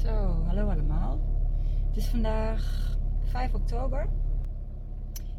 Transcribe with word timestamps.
Zo, 0.00 0.44
hallo 0.46 0.68
allemaal. 0.68 1.20
Het 1.86 1.96
is 1.96 2.06
vandaag 2.06 2.96
5 3.22 3.54
oktober 3.54 4.08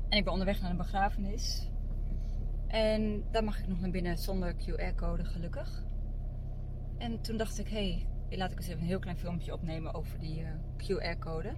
en 0.10 0.18
ik 0.18 0.24
ben 0.24 0.34
onderweg 0.34 0.62
naar 0.62 0.72
een 0.72 0.78
begrafenis. 0.78 1.70
En 2.68 3.24
daar 3.32 3.44
mag 3.44 3.60
ik 3.60 3.68
nog 3.68 3.80
naar 3.80 3.90
binnen 3.90 4.18
zonder 4.18 4.54
QR-code, 4.56 5.26
gelukkig. 5.26 5.84
En 6.98 7.22
toen 7.22 7.38
dacht 7.38 7.60
ik, 7.60 7.68
hé, 7.68 8.06
hey, 8.30 8.38
laat 8.38 8.52
ik 8.52 8.58
eens 8.58 8.68
even 8.68 8.80
een 8.80 8.88
heel 8.88 9.00
klein 9.00 9.18
filmpje 9.18 9.54
opnemen 9.54 9.94
over 9.94 10.20
die 10.20 10.44
eh, 10.44 10.52
QR-code. 10.78 11.54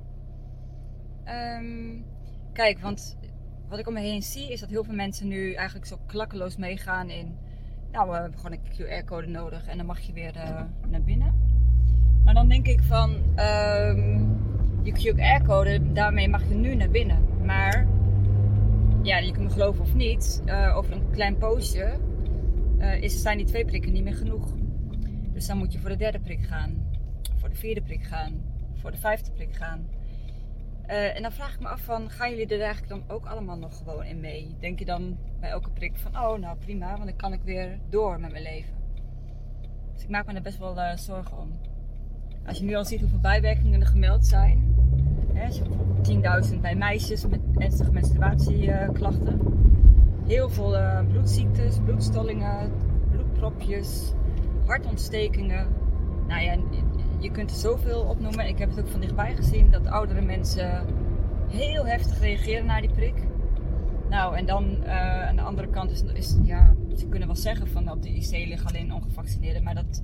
Ehm, 1.23 2.01
kijk, 2.53 2.79
want 2.79 3.17
wat 3.67 3.79
ik 3.79 3.87
om 3.87 3.93
me 3.93 3.99
heen 3.99 4.23
zie 4.23 4.51
is 4.51 4.59
dat 4.59 4.69
heel 4.69 4.83
veel 4.83 4.95
mensen 4.95 5.27
nu 5.27 5.53
eigenlijk 5.53 5.87
zo 5.87 5.97
klakkeloos 6.05 6.57
meegaan 6.57 7.09
in... 7.09 7.37
Nou, 7.91 8.09
we 8.09 8.15
hebben 8.15 8.39
gewoon 8.39 8.57
een 8.57 8.71
QR-code 8.71 9.27
nodig 9.27 9.67
en 9.67 9.77
dan 9.77 9.85
mag 9.85 9.99
je 9.99 10.13
weer 10.13 10.35
uh, 10.35 10.61
naar 10.87 11.03
binnen. 11.03 11.32
Maar 12.23 12.33
dan 12.33 12.47
denk 12.47 12.67
ik 12.67 12.83
van, 12.83 13.11
um, 13.39 14.41
je 14.83 14.91
QR-code, 14.91 15.91
daarmee 15.91 16.29
mag 16.29 16.47
je 16.47 16.55
nu 16.55 16.75
naar 16.75 16.89
binnen. 16.89 17.45
Maar, 17.45 17.87
ja, 19.01 19.17
je 19.17 19.31
kunt 19.31 19.43
me 19.43 19.49
geloven 19.49 19.81
of 19.81 19.93
niet, 19.93 20.41
uh, 20.45 20.77
over 20.77 20.91
een 20.93 21.09
klein 21.11 21.37
poosje 21.37 21.99
uh, 22.79 23.01
is, 23.01 23.21
zijn 23.21 23.37
die 23.37 23.45
twee 23.45 23.65
prikken 23.65 23.93
niet 23.93 24.03
meer 24.03 24.15
genoeg. 24.15 24.53
Dus 25.33 25.47
dan 25.47 25.57
moet 25.57 25.73
je 25.73 25.79
voor 25.79 25.89
de 25.89 25.95
derde 25.95 26.19
prik 26.19 26.45
gaan, 26.45 26.87
voor 27.35 27.49
de 27.49 27.55
vierde 27.55 27.81
prik 27.81 28.03
gaan, 28.03 28.41
voor 28.73 28.91
de 28.91 28.97
vijfde 28.97 29.31
prik 29.31 29.55
gaan. 29.55 29.87
Uh, 30.87 31.15
en 31.15 31.21
dan 31.21 31.31
vraag 31.31 31.53
ik 31.53 31.59
me 31.59 31.67
af 31.67 31.81
van, 31.81 32.09
gaan 32.09 32.29
jullie 32.29 32.47
er 32.47 32.61
eigenlijk 32.61 32.89
dan 32.89 33.15
ook 33.15 33.25
allemaal 33.25 33.57
nog 33.57 33.77
gewoon 33.77 34.03
in 34.03 34.19
mee? 34.19 34.55
Denk 34.59 34.79
je 34.79 34.85
dan 34.85 35.17
bij 35.39 35.49
elke 35.49 35.69
prik 35.69 35.97
van, 35.97 36.17
oh 36.17 36.37
nou 36.37 36.57
prima, 36.57 36.91
want 36.91 37.05
dan 37.05 37.15
kan 37.15 37.33
ik 37.33 37.41
weer 37.43 37.79
door 37.89 38.19
met 38.19 38.31
mijn 38.31 38.43
leven. 38.43 38.73
Dus 39.93 40.03
ik 40.03 40.09
maak 40.09 40.25
me 40.25 40.33
er 40.33 40.41
best 40.41 40.57
wel 40.57 40.97
zorgen 40.97 41.37
om. 41.37 41.59
Als 42.45 42.57
je 42.57 42.63
nu 42.63 42.75
al 42.75 42.85
ziet 42.85 42.99
hoeveel 42.99 43.19
bijwerkingen 43.19 43.81
er 43.81 43.87
gemeld 43.87 44.25
zijn. 44.25 44.75
Hè, 45.33 45.45
als 45.45 45.57
je 45.57 45.63
bijvoorbeeld 45.63 46.51
10.000 46.53 46.61
bij 46.61 46.75
meisjes 46.75 47.27
met 47.27 47.39
ernstige 47.57 47.91
menstruatieklachten. 47.91 49.39
Heel 50.27 50.49
veel 50.49 50.75
uh, 50.75 50.99
bloedziektes, 51.11 51.77
bloedstollingen, 51.85 52.71
bloedpropjes, 53.11 54.13
hartontstekingen. 54.65 55.67
Nou 56.27 56.41
ja, 56.41 56.57
je 57.19 57.31
kunt 57.31 57.51
er 57.51 57.57
zoveel 57.57 58.01
opnoemen. 58.01 58.47
Ik 58.47 58.57
heb 58.57 58.69
het 58.69 58.79
ook 58.79 58.87
van 58.87 58.99
dichtbij 58.99 59.35
gezien 59.35 59.71
dat 59.71 59.87
oudere 59.87 60.21
mensen 60.21 60.85
heel 61.47 61.85
heftig 61.85 62.19
reageren 62.19 62.65
naar 62.65 62.81
die 62.81 62.91
prik. 62.91 63.27
Nou, 64.09 64.35
en 64.35 64.45
dan 64.45 64.77
uh, 64.83 65.27
aan 65.27 65.35
de 65.35 65.41
andere 65.41 65.69
kant 65.69 65.91
is, 65.91 66.03
is, 66.03 66.37
ja, 66.43 66.75
ze 66.95 67.07
kunnen 67.07 67.27
wel 67.27 67.37
zeggen 67.37 67.67
van 67.67 67.91
op 67.91 68.01
de 68.01 68.09
IC 68.09 68.31
liggen 68.31 68.67
alleen 68.67 68.93
ongevaccineerden, 68.93 69.63
maar 69.63 69.75
dat, 69.75 70.03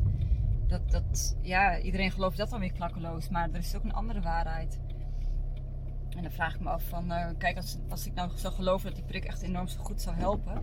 dat, 0.69 0.91
dat, 0.91 1.37
ja, 1.41 1.79
iedereen 1.79 2.11
gelooft 2.11 2.37
dat 2.37 2.49
dan 2.49 2.59
weer 2.59 2.71
klakkeloos, 2.71 3.29
maar 3.29 3.49
er 3.51 3.59
is 3.59 3.75
ook 3.75 3.83
een 3.83 3.93
andere 3.93 4.21
waarheid. 4.21 4.79
En 6.09 6.21
dan 6.21 6.31
vraag 6.31 6.55
ik 6.55 6.61
me 6.61 6.69
af 6.69 6.83
van, 6.83 7.11
uh, 7.11 7.25
kijk, 7.37 7.55
als, 7.55 7.77
als 7.89 8.07
ik 8.07 8.13
nou 8.13 8.29
zou 8.35 8.53
geloven 8.53 8.85
dat 8.85 8.95
die 8.95 9.05
prik 9.07 9.23
echt 9.23 9.41
enorm 9.41 9.67
zo 9.67 9.79
goed 9.79 10.01
zou 10.01 10.15
helpen. 10.15 10.59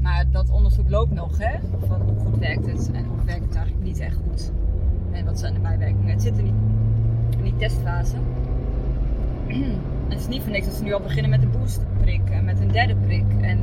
Maar 0.00 0.30
dat 0.30 0.50
onderzoek 0.50 0.88
loopt 0.88 1.12
nog, 1.12 1.38
hè? 1.38 1.58
Van 1.86 2.00
hoe 2.00 2.18
goed 2.18 2.38
werkt 2.38 2.66
het 2.66 2.90
en 2.92 3.04
hoe 3.04 3.24
werkt 3.24 3.44
het 3.44 3.54
eigenlijk 3.54 3.84
niet 3.84 3.98
echt 3.98 4.16
goed. 4.16 4.52
En 5.12 5.24
wat 5.24 5.38
zijn 5.38 5.54
de 5.54 5.60
bijwerkingen. 5.60 6.10
Het 6.10 6.22
zit 6.22 6.36
er 6.36 6.42
niet 6.42 6.54
in 7.30 7.42
die 7.42 7.56
testfase. 7.56 8.16
het 10.08 10.18
is 10.18 10.28
niet 10.28 10.42
voor 10.42 10.50
niks 10.50 10.66
dat 10.66 10.74
ze 10.74 10.82
nu 10.82 10.92
al 10.92 11.00
beginnen 11.00 11.30
met 11.30 11.42
een 11.42 11.50
boosterprik 11.50 12.30
en 12.30 12.44
met 12.44 12.60
een 12.60 12.72
derde 12.72 12.96
prik. 12.96 13.32
En, 13.40 13.60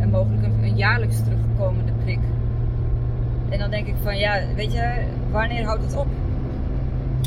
en 0.00 0.10
mogelijk 0.10 0.42
een, 0.42 0.62
een 0.62 0.76
jaarlijks 0.76 1.22
terugkomende 1.22 1.92
prik. 1.92 2.20
En 3.48 3.58
dan 3.58 3.70
denk 3.70 3.86
ik 3.86 3.94
van 4.02 4.18
ja, 4.18 4.40
weet 4.54 4.72
je, 4.72 5.04
wanneer 5.30 5.64
houdt 5.64 5.82
het 5.82 5.96
op? 5.96 6.06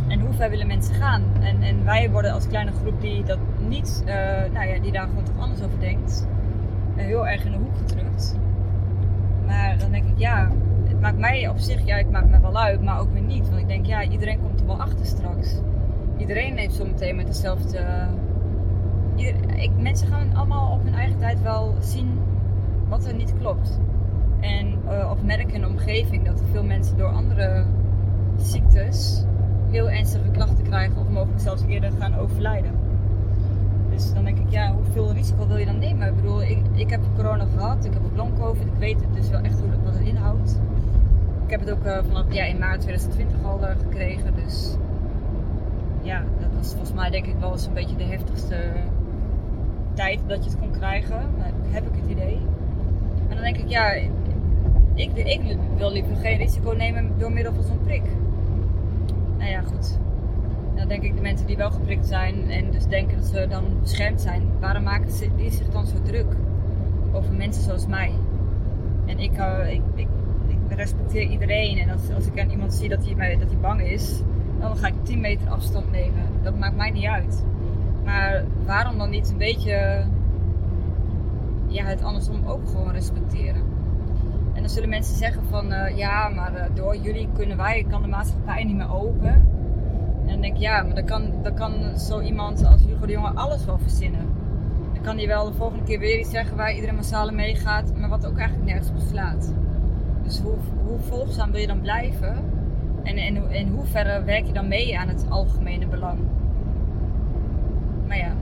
En 0.08 0.20
hoe 0.20 0.34
ver 0.34 0.50
willen 0.50 0.68
mensen 0.68 0.96
gaan? 0.96 1.23
En, 1.40 1.62
en 1.62 1.84
wij 1.86 2.12
worden 2.12 2.32
als 2.32 2.48
kleine 2.48 2.72
groep 2.72 3.02
die 3.02 3.23
dat 3.23 3.40
niet, 3.68 4.04
uh, 4.06 4.14
nou 4.54 4.68
ja, 4.68 4.80
die 4.80 4.92
daar 4.92 5.08
gewoon 5.08 5.23
toch 5.23 5.40
anders 5.40 5.62
over 5.62 5.80
denkt, 5.80 6.28
uh, 6.95 7.04
heel 7.04 7.27
erg 7.27 7.45
in 7.45 7.52
de 7.52 7.58
hoek 7.58 7.77
gedrukt. 7.77 8.38
Maar 9.45 9.77
dan 9.77 9.92
denk 9.92 10.04
ik, 10.06 10.17
ja, 10.17 10.52
het 10.88 11.02
maakt 11.02 11.17
mij 11.17 11.48
op 11.48 11.58
zich, 11.58 11.86
ja, 11.86 11.95
ik 11.95 12.10
maak 12.10 12.26
me 12.26 12.39
wel 12.39 12.58
uit, 12.58 12.82
maar 12.82 13.00
ook 13.00 13.11
weer 13.14 13.22
niet. 13.22 13.50
Want 13.50 13.61
ik 13.61 13.67
denk, 13.67 13.86
ja, 13.86 14.04
iedereen 14.04 14.39
komt 14.42 14.60
er 14.60 14.66
wel 14.66 14.82
achter 14.82 15.06
straks. 15.06 15.61
Iedereen 16.17 16.58
heeft 16.58 16.73
zometeen 16.73 17.16
met 17.16 17.27
dezelfde. 17.27 18.08
Ik, 19.56 19.72
mensen 19.77 20.08
gaan 20.08 20.36
allemaal 20.36 20.72
op 20.72 20.83
hun 20.83 20.94
eigen 20.94 21.17
tijd 21.17 21.42
wel 21.42 21.76
zien 21.80 22.20
wat 22.88 23.06
er 23.06 23.14
niet 23.14 23.33
klopt. 23.39 23.80
En, 24.39 24.80
uh, 24.86 25.11
of 25.11 25.17
in 25.53 25.61
de 25.61 25.67
omgeving 25.67 26.25
dat 26.25 26.42
veel 26.52 26.64
mensen 26.64 26.98
door 26.98 27.09
andere 27.09 27.65
ziektes 28.37 29.23
heel 29.70 29.89
ernstige 29.89 30.30
klachten 30.31 30.64
krijgen 30.64 30.98
of 30.98 31.09
mogelijk 31.09 31.42
zelfs 31.42 31.64
eerder 31.67 31.92
gaan 31.99 32.15
overlijden. 32.15 32.71
Dus 33.89 34.14
dan 34.14 34.23
denk 34.23 34.37
ik, 34.37 34.49
ja, 34.49 34.73
hoeveel 34.73 35.14
risico 35.14 35.47
wil 35.47 35.58
je 35.58 35.65
dan 35.65 35.80
nemen? 35.80 36.08
Ik 36.08 36.15
bedoel, 36.15 36.43
ik, 36.43 36.59
ik 36.73 36.89
heb 36.89 37.02
corona 37.15 37.45
gehad, 37.45 37.86
ik 37.86 37.93
heb 37.93 38.05
ook 38.05 38.15
long 38.15 38.39
covid, 38.39 38.65
ik 38.65 38.80
weet 38.80 39.02
het 39.02 39.14
dus 39.14 39.30
wel 39.30 39.39
echt 39.39 39.59
hoe, 39.59 39.70
wat 39.83 39.93
het 39.93 40.08
inhoudt. 40.08 40.59
Ik 41.45 41.52
heb 41.52 41.59
het 41.59 41.71
ook 41.71 41.86
uh, 41.86 41.97
vanaf 42.08 42.26
ja, 42.30 42.43
in 42.43 42.58
maart 42.58 42.81
2020 42.81 43.43
al 43.43 43.61
uh, 43.61 43.70
gekregen, 43.70 44.36
dus 44.36 44.76
ja, 46.02 46.23
dat 46.39 46.49
was 46.58 46.70
volgens 46.70 46.93
mij 46.93 47.09
denk 47.09 47.26
ik 47.26 47.36
wel 47.39 47.52
eens 47.52 47.65
een 47.65 47.73
beetje 47.73 47.95
de 47.95 48.03
heftigste 48.03 48.71
tijd 49.93 50.20
dat 50.27 50.43
je 50.43 50.49
het 50.49 50.59
kon 50.59 50.71
krijgen, 50.71 51.21
heb 51.70 51.83
ik 51.83 52.02
het 52.02 52.09
idee. 52.09 52.39
En 53.30 53.36
dan 53.36 53.43
denk 53.43 53.58
ik, 53.58 53.67
ja, 53.67 53.93
ik, 54.97 55.58
wil 55.77 55.91
liever 55.91 56.15
geen 56.15 56.37
risico 56.37 56.71
nemen 56.71 57.11
door 57.17 57.31
middel 57.31 57.53
van 57.53 57.63
zo'n 57.63 57.81
prik. 57.83 58.03
Nou 59.37 59.49
ja, 59.49 59.61
goed. 59.61 59.97
Dan 60.75 60.87
denk 60.87 61.03
ik 61.03 61.15
de 61.15 61.21
mensen 61.21 61.47
die 61.47 61.58
wel 61.58 61.71
geprikt 61.71 62.05
zijn 62.05 62.49
en 62.49 62.71
dus 62.71 62.85
denken 62.85 63.17
dat 63.17 63.25
ze 63.25 63.47
dan 63.49 63.63
beschermd 63.81 64.21
zijn, 64.21 64.43
waarom 64.59 64.83
maken 64.83 65.11
ze 65.11 65.30
die 65.35 65.52
zich 65.52 65.69
dan 65.69 65.85
zo 65.85 65.95
druk 66.03 66.35
over 67.11 67.33
mensen 67.33 67.63
zoals 67.63 67.87
mij? 67.87 68.11
En 69.05 69.19
ik, 69.19 69.37
uh, 69.37 69.71
ik, 69.71 69.81
ik, 69.95 70.08
ik, 70.47 70.58
respecteer 70.75 71.21
iedereen 71.21 71.77
en 71.77 71.89
als, 71.89 72.11
als 72.15 72.25
ik 72.25 72.39
aan 72.39 72.49
iemand 72.49 72.73
zie 72.73 72.89
dat 72.89 73.05
hij, 73.05 73.37
dat 73.37 73.49
hij 73.49 73.59
bang 73.59 73.81
is, 73.81 74.21
dan 74.59 74.77
ga 74.77 74.87
ik 74.87 74.93
10 75.03 75.19
meter 75.19 75.49
afstand 75.49 75.91
nemen. 75.91 76.23
Dat 76.41 76.58
maakt 76.58 76.75
mij 76.75 76.89
niet 76.89 77.05
uit. 77.05 77.45
Maar 78.03 78.43
waarom 78.65 78.97
dan 78.97 79.09
niet 79.09 79.29
een 79.29 79.37
beetje 79.37 80.05
ja, 81.67 81.85
het 81.85 82.03
andersom 82.03 82.45
ook 82.45 82.67
gewoon 82.67 82.91
respecteren? 82.91 83.77
En 84.67 84.73
zullen 84.73 84.89
mensen 84.89 85.16
zeggen 85.16 85.44
van 85.45 85.72
uh, 85.72 85.98
ja, 85.98 86.30
maar 86.30 86.54
uh, 86.54 86.64
door 86.73 86.98
jullie 86.98 87.30
kunnen 87.33 87.58
wij, 87.58 87.86
kan 87.89 88.02
de 88.02 88.08
maatschappij 88.08 88.64
niet 88.64 88.76
meer 88.76 88.94
open. 88.94 89.30
En 90.22 90.28
dan 90.28 90.42
denk 90.42 90.55
ik 90.55 90.61
ja, 90.61 90.83
maar 90.83 90.95
dan 90.95 91.05
kan, 91.05 91.32
dan 91.44 91.55
kan 91.55 91.98
zo 91.98 92.22
iemand 92.22 92.66
als 92.66 92.86
Hugo 92.86 93.06
de 93.06 93.11
Jonge 93.11 93.30
alles 93.30 93.66
wel 93.66 93.80
verzinnen. 93.80 94.26
Dan 94.94 95.04
kan 95.04 95.17
hij 95.17 95.27
wel 95.27 95.45
de 95.45 95.54
volgende 95.54 95.83
keer 95.83 96.00
weer 96.00 96.20
iets 96.20 96.30
zeggen 96.30 96.58
waar 96.58 96.73
iedereen 96.73 96.95
massaal 96.95 97.32
meegaat, 97.32 97.98
maar 97.98 98.10
wat 98.10 98.26
ook 98.26 98.38
eigenlijk 98.38 98.70
nergens 98.70 98.89
op 98.89 99.10
slaat. 99.10 99.54
Dus 100.23 100.39
hoe, 100.39 100.56
hoe 100.86 101.00
volgzaam 101.00 101.52
wil 101.52 101.61
je 101.61 101.67
dan 101.67 101.82
blijven? 101.82 102.36
En 103.04 103.17
in, 103.17 103.52
in 103.52 103.67
hoeverre 103.67 104.23
werk 104.23 104.45
je 104.45 104.54
dan 104.54 104.67
mee 104.67 105.00
aan 105.00 105.08
het 105.08 105.26
algemene 105.30 105.88
belang? 105.88 106.20
Maar 108.08 108.17
ja, 108.17 108.33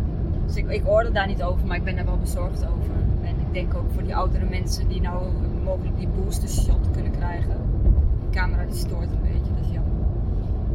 dus 0.45 0.55
ik, 0.55 0.69
ik 0.69 0.87
oordeel 0.87 1.13
daar 1.13 1.27
niet 1.27 1.43
over, 1.43 1.67
maar 1.67 1.77
ik 1.77 1.83
ben 1.83 1.95
daar 1.95 2.05
wel 2.05 2.17
bezorgd 2.17 2.65
over. 2.65 3.04
Denk 3.55 3.75
ook 3.75 3.91
voor 3.91 4.03
die 4.03 4.15
oudere 4.15 4.45
mensen 4.45 4.87
die 4.87 5.01
nou 5.01 5.25
mogelijk 5.63 5.97
die 5.97 6.07
booster 6.07 6.49
shot 6.49 6.91
kunnen 6.91 7.11
krijgen. 7.11 7.55
De 8.19 8.29
camera 8.31 8.65
die 8.65 8.75
stoort 8.75 9.11
een 9.11 9.21
beetje, 9.21 9.53
dat 9.55 9.65
is. 9.71 9.79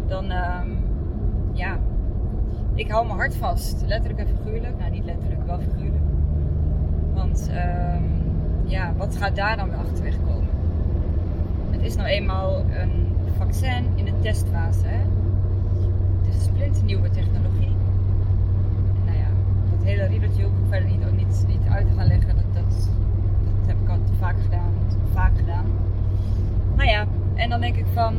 Dan, 0.06 0.24
um, 0.24 0.78
ja, 1.52 1.78
ik 2.74 2.90
hou 2.90 3.06
mijn 3.06 3.18
hart 3.18 3.34
vast. 3.34 3.82
Letterlijk 3.86 4.18
en 4.18 4.36
figuurlijk. 4.36 4.78
Nou, 4.78 4.90
niet 4.90 5.04
letterlijk, 5.04 5.46
wel 5.46 5.58
figuurlijk. 5.58 6.04
Want, 7.14 7.50
um, 7.50 8.04
ja, 8.64 8.92
wat 8.96 9.16
gaat 9.16 9.36
daar 9.36 9.56
dan 9.56 9.68
weer 9.68 9.78
achterweg 9.78 10.16
komen? 10.26 10.50
Het 11.70 11.82
is 11.82 11.96
nou 11.96 12.08
eenmaal 12.08 12.58
een 12.58 13.06
vaccin 13.36 13.84
in 13.94 14.04
de 14.04 14.18
testfase, 14.20 14.86
hè. 14.86 14.98
Het 16.20 16.28
is 16.28 16.34
een 16.34 16.40
splinternieuwe 16.40 17.10
technologie. 17.10 17.76
Nou 19.04 19.16
ja, 19.18 19.28
dat 19.70 19.84
hele 19.84 20.04
riedeltje 20.04 20.42
hoef 20.42 20.52
ik 20.52 20.68
verder 20.68 20.88
niet, 20.90 21.12
niet, 21.16 21.44
niet 21.48 21.68
uit 21.68 21.86
te 21.86 21.92
gaan 21.96 22.06
leggen. 22.06 22.39
Dat, 22.74 23.66
heb 23.66 23.76
ik 23.82 23.88
al 23.88 23.98
te 24.04 24.12
vaak 24.18 24.36
gedaan 24.42 24.70
vaak 25.12 25.36
gedaan. 25.36 25.66
Nou 26.76 26.88
ja, 26.88 27.06
en 27.34 27.50
dan 27.50 27.60
denk 27.60 27.76
ik 27.76 27.86
van. 27.92 28.16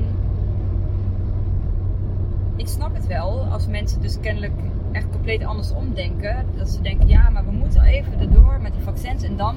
Ik 2.56 2.68
snap 2.68 2.94
het 2.94 3.07
wel 3.07 3.45
als 3.51 3.68
mensen 3.68 4.01
dus 4.01 4.19
kennelijk 4.19 4.53
echt 4.92 5.09
compleet 5.12 5.44
anders 5.44 5.71
omdenken. 5.71 6.45
Dat 6.57 6.69
ze 6.69 6.81
denken, 6.81 7.07
ja, 7.07 7.30
maar 7.30 7.45
we 7.45 7.51
moeten 7.51 7.81
even 7.81 8.19
erdoor 8.19 8.59
met 8.62 8.74
die 8.74 8.83
vaccins 8.83 9.24
en 9.24 9.38
dan 9.38 9.56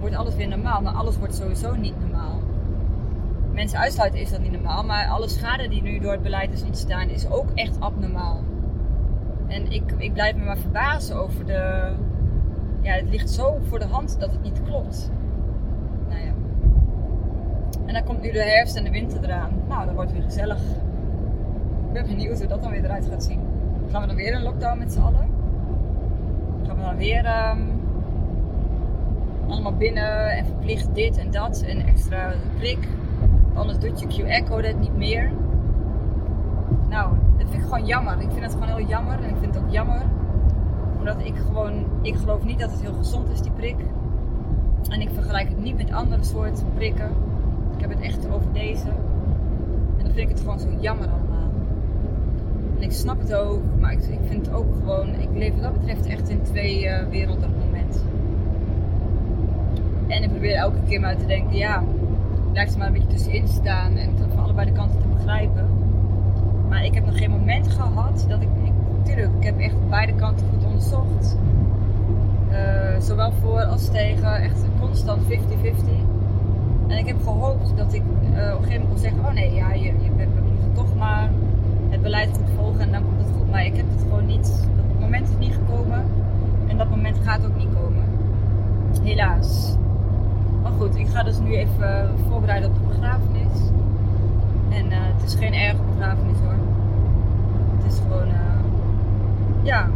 wordt 0.00 0.14
alles 0.14 0.34
weer 0.34 0.48
normaal. 0.48 0.82
Maar 0.82 0.94
alles 0.94 1.18
wordt 1.18 1.34
sowieso 1.34 1.74
niet 1.74 2.00
normaal. 2.00 2.40
Mensen 3.52 3.78
uitsluiten 3.78 4.20
is 4.20 4.30
dat 4.30 4.40
niet 4.40 4.52
normaal, 4.52 4.84
maar 4.84 5.06
alle 5.06 5.28
schade 5.28 5.68
die 5.68 5.82
nu 5.82 5.98
door 5.98 6.12
het 6.12 6.22
beleid 6.22 6.52
is 6.52 6.62
ontstaan 6.62 7.08
is 7.08 7.30
ook 7.30 7.48
echt 7.54 7.80
abnormaal. 7.80 8.42
En 9.46 9.72
ik, 9.72 9.92
ik 9.96 10.12
blijf 10.12 10.36
me 10.36 10.44
maar 10.44 10.58
verbazen 10.58 11.16
over 11.16 11.46
de. 11.46 11.92
Ja, 12.86 12.92
het 12.92 13.10
ligt 13.10 13.30
zo 13.30 13.58
voor 13.68 13.78
de 13.78 13.84
hand 13.84 14.20
dat 14.20 14.30
het 14.30 14.42
niet 14.42 14.62
klopt. 14.62 15.10
En 17.86 17.92
dan 17.92 18.04
komt 18.04 18.22
nu 18.22 18.32
de 18.32 18.42
herfst 18.42 18.76
en 18.76 18.84
de 18.84 18.90
winter 18.90 19.24
eraan. 19.24 19.50
Nou, 19.68 19.86
dan 19.86 19.94
wordt 19.94 20.12
weer 20.12 20.22
gezellig. 20.22 20.60
ben 21.92 22.06
benieuwd 22.06 22.38
hoe 22.38 22.46
dat 22.46 22.62
dan 22.62 22.70
weer 22.70 22.84
eruit 22.84 23.06
gaat 23.10 23.24
zien. 23.24 23.40
Gaan 23.90 24.00
we 24.00 24.06
dan 24.06 24.16
weer 24.16 24.34
een 24.34 24.42
lockdown 24.42 24.78
met 24.78 24.92
z'n 24.92 25.00
allen? 25.00 25.28
Gaan 26.66 26.76
we 26.76 26.82
dan 26.82 26.96
weer 26.96 27.24
ehm, 27.24 27.60
allemaal 29.48 29.74
binnen 29.76 30.30
en 30.30 30.46
verplicht 30.46 30.94
dit 30.94 31.18
en 31.18 31.30
dat 31.30 31.62
en 31.62 31.86
extra 31.86 32.32
prik? 32.58 32.88
Anders 33.54 33.78
doet 33.78 34.00
je 34.00 34.06
QR-code 34.06 34.66
het 34.66 34.80
niet 34.80 34.96
meer. 34.96 35.32
Nou, 36.88 37.14
dat 37.38 37.46
vind 37.50 37.62
ik 37.62 37.68
gewoon 37.68 37.86
jammer. 37.86 38.20
Ik 38.20 38.30
vind 38.30 38.42
het 38.42 38.52
gewoon 38.52 38.76
heel 38.76 38.86
jammer 38.86 39.22
en 39.22 39.28
ik 39.28 39.36
vind 39.40 39.54
het 39.54 39.64
ook 39.64 39.70
jammer 39.70 40.02
omdat 41.08 41.26
ik 41.26 41.36
gewoon, 41.36 41.84
ik 42.02 42.14
geloof 42.14 42.44
niet 42.44 42.58
dat 42.58 42.70
het 42.70 42.80
heel 42.80 42.92
gezond 42.92 43.30
is, 43.30 43.40
die 43.40 43.50
prik. 43.50 43.76
En 44.88 45.00
ik 45.00 45.08
vergelijk 45.12 45.48
het 45.48 45.62
niet 45.62 45.76
met 45.76 45.92
andere 45.92 46.24
soorten 46.24 46.66
prikken. 46.74 47.10
Ik 47.74 47.80
heb 47.80 47.90
het 47.90 48.00
echt 48.00 48.28
over 48.28 48.52
deze. 48.52 48.88
En 49.96 50.04
dan 50.04 50.12
vind 50.12 50.18
ik 50.18 50.28
het 50.28 50.40
gewoon 50.40 50.58
zo 50.58 50.68
jammer 50.80 51.08
allemaal. 51.08 51.50
En 52.76 52.82
ik 52.82 52.92
snap 52.92 53.20
het 53.20 53.34
ook, 53.34 53.60
maar 53.80 53.92
ik, 53.92 54.00
vind 54.02 54.46
het 54.46 54.54
ook 54.54 54.74
gewoon, 54.74 55.14
ik 55.14 55.28
leef 55.34 55.52
wat 55.52 55.62
dat 55.62 55.72
betreft 55.72 56.06
echt 56.06 56.28
in 56.28 56.42
twee 56.42 56.84
uh, 56.84 57.08
werelden 57.10 57.44
op 57.44 57.54
het 57.54 57.64
moment. 57.64 58.04
En 60.06 60.22
ik 60.22 60.30
probeer 60.30 60.54
elke 60.54 60.78
keer 60.88 61.00
maar 61.00 61.16
te 61.16 61.26
denken, 61.26 61.56
ja, 61.56 61.82
blijf 62.52 62.72
er 62.72 62.78
maar 62.78 62.86
een 62.86 62.92
beetje 62.92 63.08
tussenin 63.08 63.48
staan 63.48 63.96
en 63.96 64.10
van 64.18 64.38
allebei 64.38 64.66
de 64.66 64.72
kanten 64.72 65.00
te 65.00 65.08
begrijpen. 65.08 65.68
Maar 66.68 66.84
ik 66.84 66.94
heb 66.94 67.06
nog 67.06 67.18
geen 67.18 67.30
moment 67.30 67.68
gehad 67.68 68.26
dat 68.28 68.42
ik 68.42 68.48
ik 69.08 69.44
heb 69.44 69.58
echt 69.58 69.88
beide 69.88 70.14
kanten 70.14 70.46
goed 70.52 70.64
onderzocht. 70.64 71.36
Uh, 72.50 73.00
zowel 73.00 73.32
voor 73.32 73.64
als 73.64 73.88
tegen, 73.88 74.34
echt 74.34 74.64
constant 74.80 75.22
50-50. 75.22 75.28
En 76.88 76.98
ik 76.98 77.06
heb 77.06 77.22
gehoopt 77.22 77.76
dat 77.76 77.92
ik 77.92 78.02
uh, 78.02 78.28
op 78.28 78.32
een 78.32 78.38
gegeven 78.38 78.62
moment 78.62 78.88
kon 78.88 78.98
zeggen: 78.98 79.24
Oh 79.24 79.32
nee, 79.32 79.54
ja, 79.54 79.72
je, 79.72 79.82
je, 79.82 80.10
moeten 80.10 80.72
toch 80.74 80.96
maar 80.96 81.30
het 81.88 82.02
beleid 82.02 82.30
goed 82.36 82.50
volgen 82.56 82.80
en 82.80 82.92
dan 82.92 83.02
komt 83.02 83.18
het 83.18 83.36
goed. 83.38 83.50
Maar 83.50 83.64
ik 83.64 83.76
heb 83.76 83.86
het 83.90 84.02
gewoon 84.02 84.26
niet, 84.26 84.68
dat 84.76 85.00
moment 85.00 85.28
is 85.28 85.38
niet 85.38 85.54
gekomen 85.54 86.04
en 86.66 86.76
dat 86.76 86.90
moment 86.90 87.18
gaat 87.22 87.46
ook 87.46 87.56
niet 87.56 87.68
komen. 87.74 88.04
Helaas. 89.02 89.76
Maar 90.62 90.72
goed, 90.72 90.96
ik 90.96 91.08
ga 91.08 91.22
dus 91.22 91.38
nu 91.38 91.56
even 91.56 92.10
voorbereiden 92.28 92.70
op 92.70 92.74
de 92.74 92.94
begrafenis. 92.94 93.58
En 94.68 94.86
uh, 94.86 94.96
het 94.98 95.22
is 95.24 95.34
geen 95.34 95.54
erge 95.54 95.82
begrafenis 95.94 96.38
hoor. 96.38 96.58
Het 97.76 97.92
is 97.92 97.98
gewoon 97.98 98.28
ja, 99.66 99.88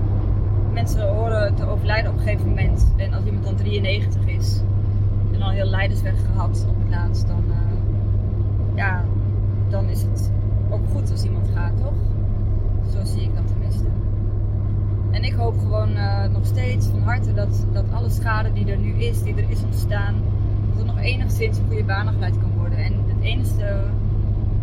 mensen 0.73 1.09
horen 1.09 1.55
te 1.55 1.67
overlijden 1.67 2.11
op 2.11 2.17
een 2.17 2.23
gegeven 2.23 2.49
moment. 2.49 2.93
En 2.97 3.13
als 3.13 3.25
iemand 3.25 3.45
dan 3.45 3.57
93 3.57 4.27
is 4.27 4.61
en 5.33 5.43
al 5.43 5.51
heel 5.51 5.67
leidersweg 5.67 6.15
gehad 6.25 6.67
op 6.69 6.77
het 6.79 6.91
laatst, 6.91 7.27
dan, 7.27 7.45
uh, 7.49 7.57
ja, 8.75 9.05
dan 9.69 9.89
is 9.89 10.03
het 10.03 10.31
ook 10.71 10.89
goed 10.93 11.11
als 11.11 11.25
iemand 11.25 11.49
gaat, 11.55 11.77
toch? 11.77 11.93
Zo 12.93 13.05
zie 13.05 13.23
ik 13.23 13.35
dat 13.35 13.47
tenminste. 13.47 13.85
En 15.11 15.23
ik 15.23 15.33
hoop 15.33 15.59
gewoon 15.59 15.91
uh, 15.91 16.25
nog 16.27 16.47
steeds 16.47 16.87
van 16.87 17.03
harte 17.03 17.35
dat, 17.35 17.67
dat 17.73 17.85
alle 17.93 18.11
schade 18.11 18.53
die 18.53 18.71
er 18.71 18.79
nu 18.79 18.93
is, 18.93 19.23
die 19.23 19.35
er 19.35 19.51
is 19.51 19.63
ontstaan, 19.63 20.15
dat 20.71 20.81
er 20.81 20.87
nog 20.87 20.99
enigszins 20.99 21.59
een 21.59 21.67
goede 21.67 21.85
baan 21.85 22.09
geleid 22.09 22.39
kan 22.39 22.53
worden. 22.57 22.79
En 22.79 22.93
het 23.07 23.21
enige 23.21 23.85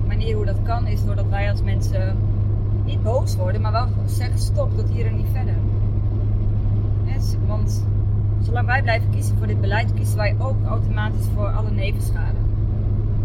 manier 0.07 0.35
hoe 0.35 0.45
dat 0.45 0.61
kan 0.63 0.87
is 0.87 1.05
doordat 1.05 1.29
wij 1.29 1.49
als 1.51 1.61
mensen 1.61 2.17
niet 2.87 3.03
boos 3.03 3.35
worden, 3.35 3.61
maar 3.61 3.71
wel 3.71 3.87
zeggen 4.05 4.39
stop, 4.39 4.77
tot 4.77 4.89
hier 4.89 5.05
en 5.05 5.15
niet 5.15 5.27
verder. 5.31 5.55
want 7.47 7.85
zolang 8.41 8.67
wij 8.67 8.81
blijven 8.81 9.09
kiezen 9.09 9.37
voor 9.37 9.47
dit 9.47 9.61
beleid, 9.61 9.93
kiezen 9.93 10.17
wij 10.17 10.35
ook 10.39 10.65
automatisch 10.65 11.25
voor 11.33 11.47
alle 11.47 11.71
nevenschade. 11.71 12.37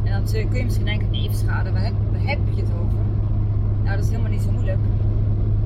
En 0.05 0.13
dan 0.13 0.25
kun 0.49 0.59
je 0.59 0.65
misschien 0.65 0.85
denken, 0.85 1.11
nevenschade, 1.11 1.73
waar 1.73 1.83
heb, 1.83 2.39
je 2.55 2.61
het 2.61 2.71
over? 2.81 2.99
Nou, 3.83 3.97
dat 3.97 4.05
is 4.05 4.11
helemaal 4.11 4.31
niet 4.31 4.43
zo 4.43 4.51
moeilijk. 4.51 4.79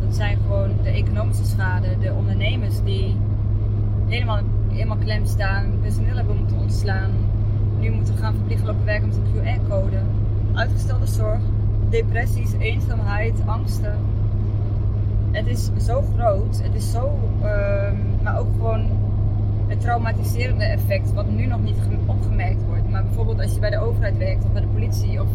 Dat 0.01 0.15
zijn 0.15 0.39
gewoon 0.47 0.71
de 0.83 0.89
economische 0.89 1.45
schade, 1.45 1.99
de 2.01 2.13
ondernemers 2.13 2.83
die 2.85 3.17
helemaal, 4.07 4.41
helemaal 4.69 4.97
klem 4.97 5.27
staan, 5.27 5.73
personeel 5.81 6.17
hebben 6.17 6.37
moeten 6.37 6.57
ontslaan, 6.57 7.11
nu 7.81 7.91
moeten 7.91 8.17
gaan 8.17 8.35
verplicht 8.35 8.65
lopen 8.65 8.85
werken 8.85 9.09
met 9.09 9.17
een 9.17 9.59
QR-code, 9.61 9.99
uitgestelde 10.55 11.07
zorg, 11.07 11.41
depressies, 11.89 12.53
eenzaamheid, 12.53 13.35
angsten. 13.47 13.99
Het 15.31 15.47
is 15.47 15.71
zo 15.79 16.05
groot. 16.17 16.61
Het 16.63 16.75
is 16.75 16.91
zo, 16.91 17.19
uh, 17.43 17.93
maar 18.23 18.39
ook 18.39 18.53
gewoon 18.53 18.85
het 19.67 19.81
traumatiserende 19.81 20.65
effect, 20.65 21.13
wat 21.13 21.31
nu 21.31 21.47
nog 21.47 21.63
niet 21.63 21.77
opgemerkt 22.07 22.65
wordt. 22.67 22.91
Maar 22.91 23.05
bijvoorbeeld 23.05 23.41
als 23.41 23.55
je 23.55 23.61
bij 23.61 23.71
de 23.71 23.79
overheid 23.79 24.17
werkt, 24.17 24.45
of 24.45 24.53
bij 24.53 24.61
de 24.61 24.67
politie, 24.67 25.21
of 25.21 25.29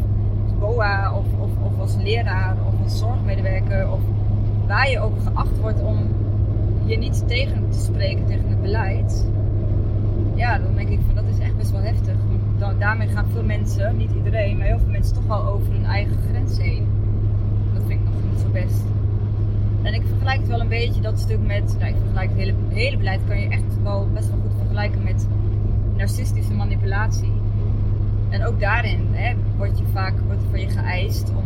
BOA, 0.60 1.14
of, 1.14 1.26
of, 1.40 1.50
of 1.64 1.80
als 1.80 1.96
leraar, 1.96 2.56
of 2.68 2.84
als 2.84 3.00
zorgmedewerker, 3.00 3.92
of 3.92 4.00
waar 4.68 4.90
je 4.90 5.00
ook 5.00 5.20
geacht 5.24 5.60
wordt 5.60 5.82
om 5.82 5.98
je 6.86 6.98
niet 6.98 7.28
tegen 7.28 7.70
te 7.70 7.80
spreken 7.80 8.26
tegen 8.26 8.50
het 8.50 8.62
beleid. 8.62 9.28
Ja, 10.36 10.60
dan 10.60 10.76
denk 10.76 10.90
ik 10.90 11.00
van 11.06 11.16
dat 11.16 11.24
is 11.34 11.40
echt 11.40 11.58
best 11.58 11.72
wel 11.72 11.82
heftig 11.82 12.16
daarmee 12.80 13.08
gaan 13.08 13.26
veel 13.32 13.44
mensen, 13.44 13.98
niet 13.98 14.12
iedereen, 14.16 14.58
maar 14.58 14.68
heel 14.68 14.80
veel 14.80 14.90
mensen 14.90 15.14
toch 15.14 15.28
wel 15.28 15.46
over 15.46 15.72
hun 15.74 15.86
eigen 15.86 16.18
grens 16.30 16.58
heen. 16.58 16.88
Dat 17.74 17.84
vind 17.88 18.00
ik 18.00 18.06
nog 18.06 18.24
niet 18.32 18.40
zo 18.40 18.50
best. 18.52 18.84
En 19.82 19.94
ik 19.94 20.02
vergelijk 20.08 20.40
het 20.40 20.48
wel 20.48 20.60
een 20.60 20.68
beetje 20.68 21.02
dat 21.02 21.20
stuk 21.20 21.46
met, 21.46 21.76
nou 21.80 21.92
ik 21.92 21.96
vergelijk 22.00 22.30
het 22.30 22.38
hele, 22.38 22.54
hele 22.70 22.98
beleid 22.98 23.22
kan 23.28 23.40
je 23.40 23.50
echt 23.50 23.82
wel 23.84 24.08
best 24.14 24.30
wel 24.30 24.40
goed 24.42 24.58
vergelijken 24.58 25.04
met 25.04 25.28
narcistische 25.98 26.54
manipulatie. 26.54 27.32
En 28.30 28.46
ook 28.46 28.60
daarin 28.60 29.08
hè, 29.12 29.36
word 29.58 29.78
je 29.78 29.86
vaak 29.94 30.14
wordt 30.26 30.42
van 30.50 30.60
je 30.60 30.70
geëist 30.70 31.30
om 31.30 31.46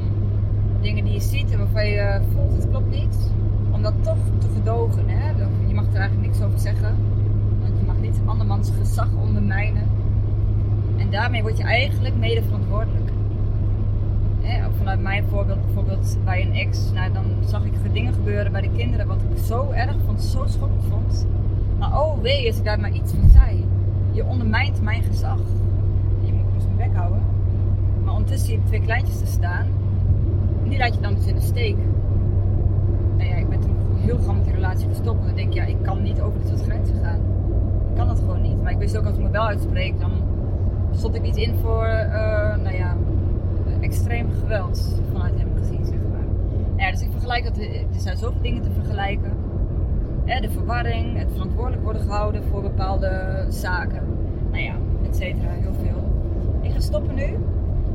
dingen 0.81 1.03
die 1.03 1.13
je 1.13 1.19
ziet 1.19 1.51
en 1.51 1.57
waarvan 1.57 1.87
je 1.87 2.21
voelt 2.33 2.53
het 2.53 2.69
klopt 2.69 2.89
niet, 2.89 3.31
om 3.71 3.81
dat 3.81 3.93
toch 4.01 4.17
te 4.39 4.47
verdogen. 4.53 5.09
Hè? 5.09 5.29
Je 5.67 5.73
mag 5.73 5.85
er 5.87 5.95
eigenlijk 5.95 6.27
niks 6.27 6.41
over 6.41 6.59
zeggen, 6.59 6.95
want 7.61 7.79
je 7.79 7.85
mag 7.85 7.97
niet 7.99 8.19
andermans 8.25 8.71
gezag 8.79 9.07
ondermijnen. 9.21 9.94
En 10.97 11.09
daarmee 11.09 11.41
word 11.41 11.57
je 11.57 11.63
eigenlijk 11.63 12.15
mede 12.15 12.43
verantwoordelijk. 12.43 13.09
vanuit 14.77 15.01
mijn 15.01 15.23
voorbeeld, 15.29 15.65
bijvoorbeeld 15.65 16.17
bij 16.23 16.41
een 16.41 16.53
ex, 16.53 16.91
nou, 16.93 17.13
dan 17.13 17.25
zag 17.45 17.65
ik 17.65 17.73
dingen 17.95 18.13
gebeuren 18.13 18.51
bij 18.51 18.61
de 18.61 18.69
kinderen 18.75 19.07
wat 19.07 19.21
ik 19.21 19.43
zo 19.43 19.71
erg 19.71 19.95
vond, 20.05 20.21
zo 20.21 20.43
schokkend 20.47 20.83
vond. 20.89 21.25
Maar 21.79 22.01
oh 22.01 22.21
wee, 22.21 22.47
als 22.47 22.57
ik 22.57 22.63
daar 22.63 22.79
maar 22.79 22.91
iets 22.91 23.13
van 23.13 23.29
zei. 23.29 23.65
Je 24.11 24.25
ondermijnt 24.25 24.81
mijn 24.81 25.03
gezag. 25.03 25.39
Je 26.23 26.33
moet 26.33 26.53
dus 26.53 26.63
mijn 26.63 26.89
bek 26.89 26.97
houden. 26.97 27.21
Maar 28.03 28.13
ondertussen 28.13 28.47
zie 28.47 28.57
je 28.57 28.63
twee 28.63 28.81
kleintjes 28.81 29.19
te 29.19 29.25
staan. 29.25 29.65
En 30.63 30.69
die 30.69 30.77
laat 30.77 30.93
je 30.93 31.01
dan 31.01 31.15
dus 31.15 31.25
in 31.25 31.35
de 31.35 31.41
steek. 31.41 31.75
Nou 33.17 33.29
ja, 33.29 33.35
ik 33.35 33.49
ben 33.49 33.59
toen 33.59 33.75
heel 33.95 34.17
gauw 34.17 34.33
met 34.33 34.43
die 34.43 34.53
relatie 34.53 34.87
gestopt. 34.87 35.19
En 35.19 35.25
dan 35.25 35.35
denk 35.35 35.47
ik, 35.47 35.53
ja, 35.53 35.63
ik 35.63 35.81
kan 35.81 36.01
niet 36.01 36.21
over 36.21 36.39
dit 36.39 36.47
soort 36.47 36.61
grenzen 36.61 36.95
gaan. 37.03 37.19
Ik 37.89 37.95
kan 37.95 38.07
dat 38.07 38.19
gewoon 38.19 38.41
niet. 38.41 38.61
Maar 38.63 38.71
ik 38.71 38.77
wist 38.77 38.97
ook 38.97 39.05
als 39.05 39.17
ik 39.17 39.23
me 39.23 39.29
wel 39.29 39.47
uitspreek, 39.47 39.99
dan 39.99 40.11
stond 40.97 41.15
ik 41.15 41.21
niet 41.21 41.37
in 41.37 41.55
voor, 41.55 41.85
uh, 41.87 42.55
nou 42.55 42.75
ja, 42.75 42.95
extreem 43.79 44.29
geweld 44.39 45.01
vanuit 45.11 45.39
hem 45.39 45.49
gezien, 45.57 45.85
zeg 45.85 45.99
maar. 46.11 46.25
Ja, 46.85 46.91
dus 46.91 47.01
ik 47.01 47.11
vergelijk 47.11 47.43
dat, 47.43 47.57
er 47.57 47.99
zijn 47.99 48.17
zoveel 48.17 48.41
dingen 48.41 48.61
te 48.61 48.71
vergelijken. 48.71 49.33
de 50.25 50.49
verwarring, 50.49 51.17
het 51.17 51.31
verantwoordelijk 51.31 51.83
worden 51.83 52.01
gehouden 52.01 52.43
voor 52.43 52.61
bepaalde 52.61 53.45
zaken. 53.49 54.03
Nou 54.51 54.63
ja, 54.63 54.75
et 55.05 55.15
cetera, 55.15 55.49
heel 55.49 55.73
veel. 55.73 56.03
Ik 56.61 56.71
ga 56.71 56.79
stoppen 56.79 57.15
nu. 57.15 57.37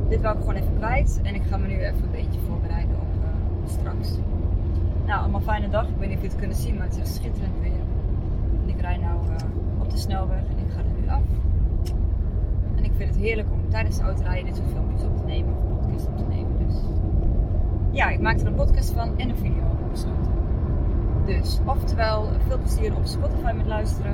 Dit 0.09 0.21
wil 0.21 0.31
ik 0.31 0.37
gewoon 0.37 0.55
even 0.55 0.75
kwijt. 0.77 1.19
En 1.23 1.35
ik 1.35 1.41
ga 1.49 1.57
me 1.57 1.67
nu 1.67 1.77
even 1.77 2.03
een 2.03 2.11
beetje 2.11 2.39
voorbereiden 2.47 2.95
op 2.95 3.23
uh, 3.23 3.69
straks. 3.69 4.17
Nou, 5.05 5.21
allemaal 5.21 5.41
fijne 5.41 5.69
dag. 5.69 5.87
Ik 5.87 5.95
weet 5.97 6.07
niet 6.07 6.17
of 6.17 6.23
je 6.23 6.29
het 6.29 6.39
kunnen 6.39 6.57
zien, 6.57 6.75
maar 6.75 6.87
het 6.87 6.99
is 7.03 7.15
schitterend 7.15 7.53
weer. 7.61 7.83
Ik 8.65 8.81
rij 8.81 8.97
nou 8.97 9.25
uh, 9.29 9.35
op 9.79 9.89
de 9.89 9.97
snelweg 9.97 10.39
en 10.39 10.57
ik 10.65 10.71
ga 10.73 10.79
er 10.79 11.01
nu 11.01 11.09
af 11.09 11.50
vind 13.01 13.15
het 13.15 13.23
heerlijk 13.23 13.51
om 13.51 13.69
tijdens 13.69 13.97
de 13.97 14.03
autorijden 14.03 14.45
dit 14.45 14.55
soort 14.55 14.69
filmpjes 14.69 15.03
op 15.03 15.17
te 15.17 15.23
nemen. 15.23 15.53
Of 15.57 15.79
podcast 15.79 16.07
op 16.07 16.17
te 16.17 16.23
nemen. 16.23 16.67
Dus 16.67 16.75
ja, 17.91 18.09
ik 18.09 18.19
maak 18.19 18.39
er 18.39 18.47
een 18.47 18.55
podcast 18.55 18.91
van 18.91 19.17
en 19.17 19.29
een 19.29 19.37
video 19.37 19.63
op 19.63 19.91
besloten. 19.91 20.31
Dus 21.25 21.59
oftewel 21.65 22.29
veel 22.47 22.57
plezier 22.57 22.95
op 22.95 23.05
Spotify 23.05 23.51
met 23.51 23.65
luisteren. 23.65 24.13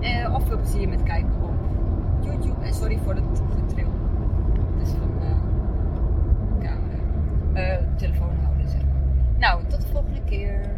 Eh, 0.00 0.34
of 0.34 0.46
veel 0.46 0.56
plezier 0.56 0.88
met 0.88 1.02
kijken 1.02 1.42
op 1.42 1.54
YouTube. 2.20 2.64
En 2.64 2.74
sorry 2.74 2.98
voor 3.04 3.14
het 3.14 3.42
getril. 3.60 3.88
Het 4.78 4.88
is 4.88 4.94
van 4.94 5.10
eh, 5.20 5.36
de 6.58 6.66
camera. 6.66 6.98
Uh, 7.54 7.96
telefoon 7.96 8.36
houden 8.42 8.68
zeg 8.68 8.82
maar. 8.82 9.02
Nou, 9.38 9.62
tot 9.66 9.80
de 9.80 9.88
volgende 9.88 10.20
keer. 10.24 10.77